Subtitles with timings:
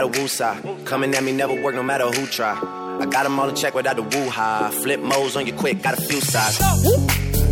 [0.00, 0.86] Got a woo side.
[0.86, 2.54] Coming at me never work no matter who try.
[3.00, 4.70] I got them all in check without the woo high.
[4.82, 6.56] Flip modes on you quick, got a few sides.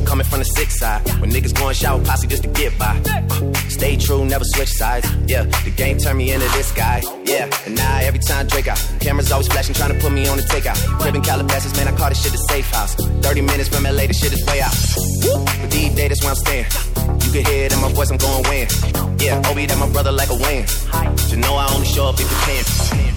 [0.06, 1.06] Coming from the six side.
[1.20, 2.96] When niggas going shower posse just to get by.
[3.10, 5.06] Uh, stay true, never switch sides.
[5.26, 7.02] Yeah, the game turned me into this guy.
[7.24, 8.80] Yeah, and now every time Drake out.
[9.00, 10.78] Cameras always flashing, trying to put me on the takeout.
[11.00, 12.94] Crib Calabasas, man, I call this shit a safe house.
[12.94, 14.72] 30 minutes from LA, this shit is way out.
[15.60, 16.66] But these days, that's where I'm staying.
[17.24, 18.68] You can hear it in my voice, I'm going win.
[19.20, 20.64] Yeah, Obi, that my brother like a win.
[21.40, 23.07] Know I only show up if you can.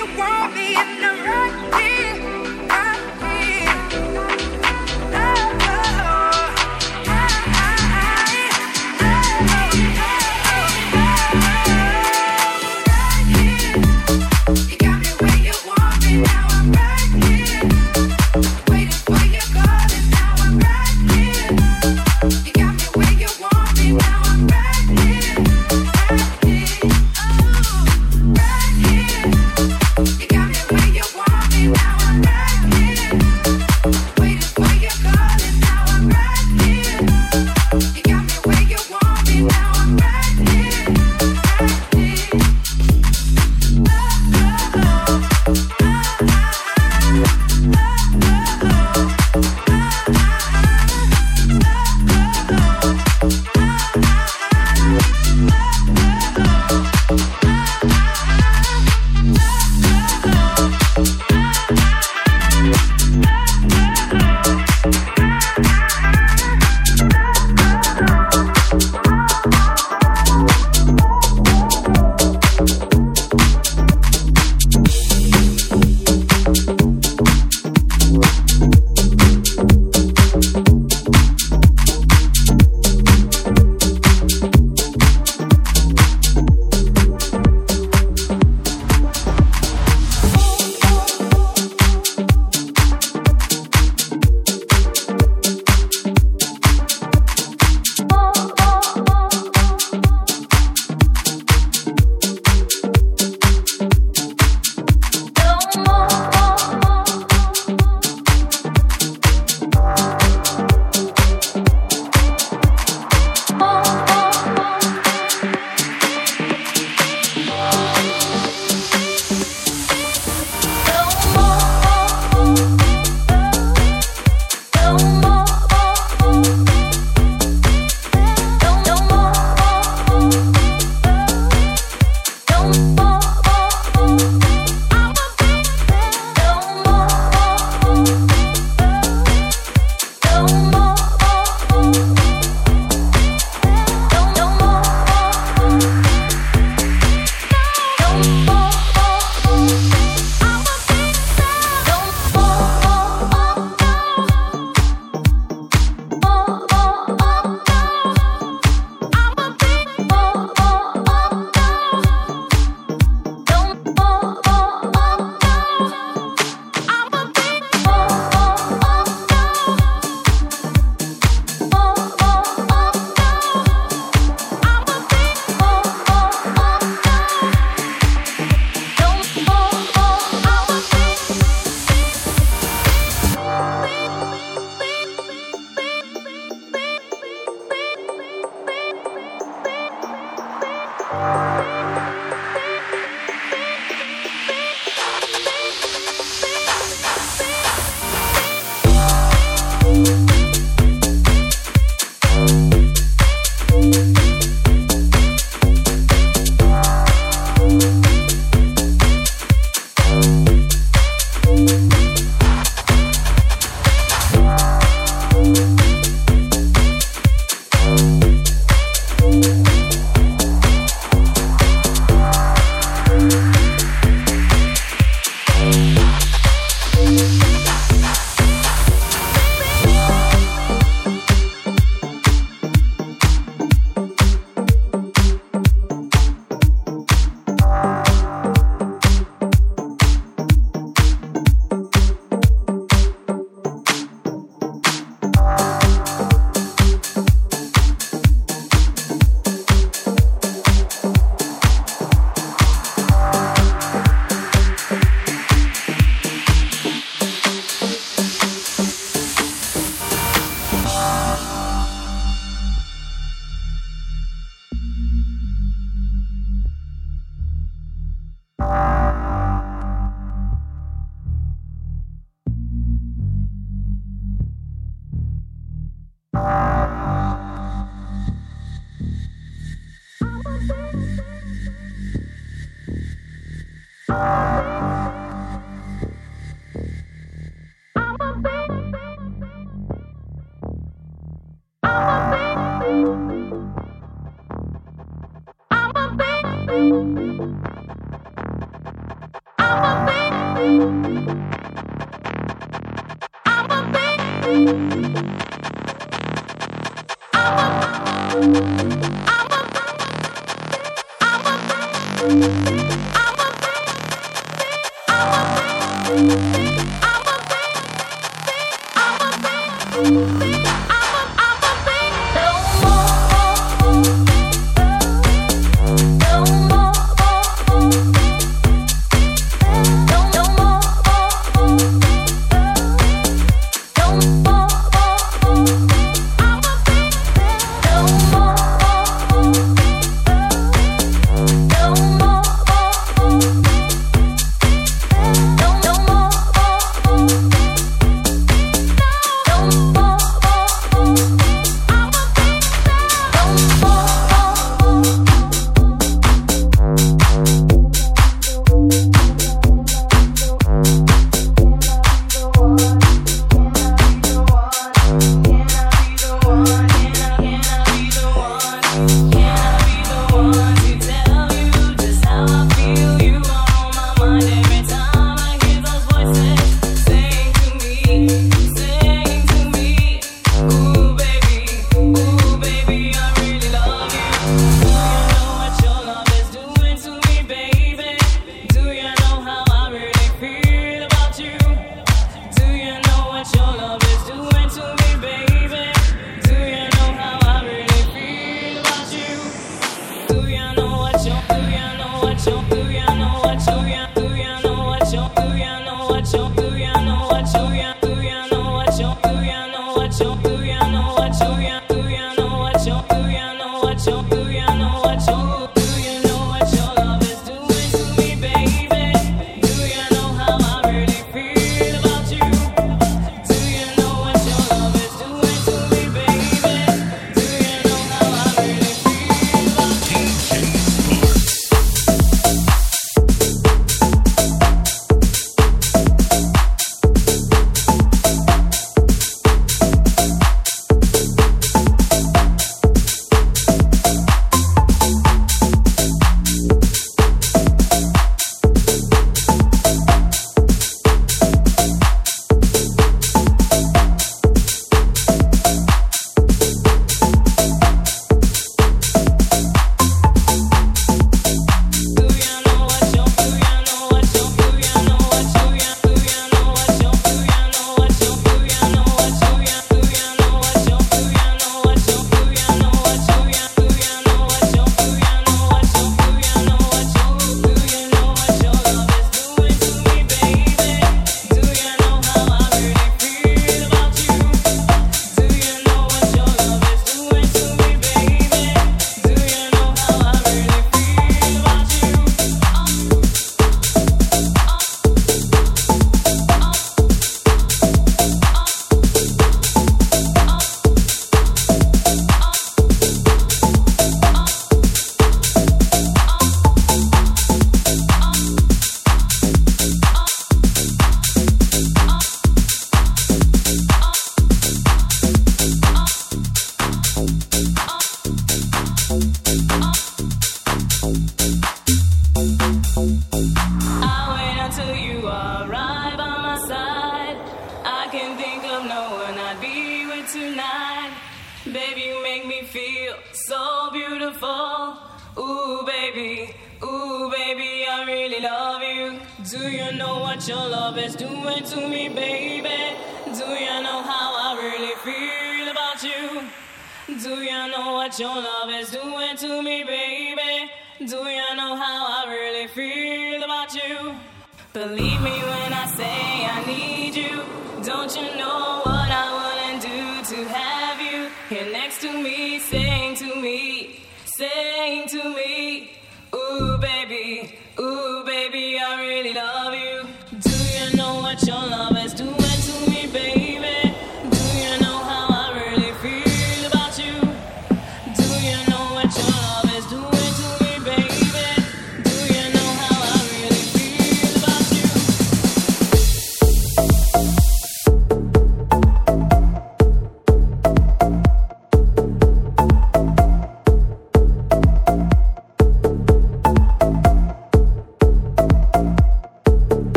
[0.00, 2.39] you want me in the right